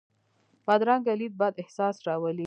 [0.67, 2.39] بدرنګه لید بد احساس راولي